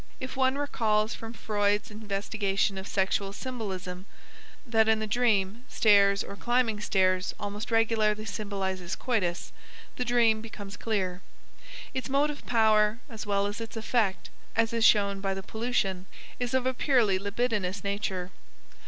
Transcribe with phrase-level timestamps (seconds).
[0.19, 4.07] If one recalls from Freud's investigation of sexual symbolism
[4.65, 9.53] that in the dream stairs or climbing stairs almost regularly symbolizes coitus,
[9.97, 11.21] the dream becomes clear.
[11.93, 16.07] Its motive power as well as its effect, as is shown by the pollution,
[16.39, 18.31] is of a purely libidinous nature.